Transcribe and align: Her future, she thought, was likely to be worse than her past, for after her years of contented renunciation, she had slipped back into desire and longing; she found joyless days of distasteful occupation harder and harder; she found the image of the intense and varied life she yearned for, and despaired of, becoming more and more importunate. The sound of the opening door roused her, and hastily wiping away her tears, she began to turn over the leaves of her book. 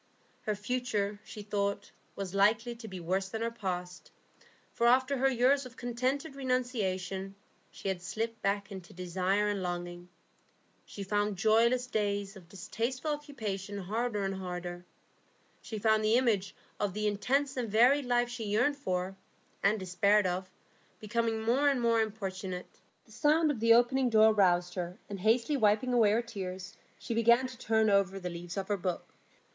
Her 0.47 0.55
future, 0.55 1.19
she 1.23 1.43
thought, 1.43 1.91
was 2.15 2.33
likely 2.33 2.73
to 2.75 2.87
be 2.87 2.99
worse 2.99 3.29
than 3.29 3.43
her 3.43 3.51
past, 3.51 4.09
for 4.73 4.87
after 4.87 5.15
her 5.17 5.29
years 5.29 5.63
of 5.67 5.77
contented 5.77 6.35
renunciation, 6.35 7.35
she 7.69 7.87
had 7.87 8.01
slipped 8.01 8.41
back 8.41 8.71
into 8.71 8.93
desire 8.95 9.47
and 9.47 9.61
longing; 9.61 10.09
she 10.87 11.03
found 11.03 11.37
joyless 11.37 11.85
days 11.85 12.35
of 12.35 12.49
distasteful 12.49 13.11
occupation 13.11 13.77
harder 13.77 14.23
and 14.23 14.33
harder; 14.33 14.85
she 15.61 15.77
found 15.77 16.03
the 16.03 16.15
image 16.15 16.55
of 16.79 16.95
the 16.95 17.05
intense 17.05 17.55
and 17.55 17.69
varied 17.69 18.05
life 18.07 18.27
she 18.29 18.45
yearned 18.45 18.77
for, 18.77 19.15
and 19.61 19.79
despaired 19.79 20.25
of, 20.25 20.49
becoming 20.99 21.43
more 21.43 21.69
and 21.69 21.79
more 21.79 22.01
importunate. 22.01 22.79
The 23.05 23.11
sound 23.11 23.51
of 23.51 23.59
the 23.59 23.75
opening 23.75 24.09
door 24.09 24.33
roused 24.33 24.73
her, 24.73 24.97
and 25.11 25.19
hastily 25.19 25.57
wiping 25.57 25.93
away 25.93 26.09
her 26.09 26.23
tears, 26.23 26.75
she 26.97 27.13
began 27.13 27.45
to 27.45 27.55
turn 27.59 27.91
over 27.91 28.19
the 28.19 28.31
leaves 28.31 28.57
of 28.57 28.67
her 28.69 28.77
book. 28.77 29.13